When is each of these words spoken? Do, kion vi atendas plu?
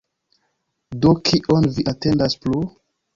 Do, 1.03 1.11
kion 1.29 1.67
vi 1.75 1.85
atendas 1.93 2.37
plu? 2.47 2.65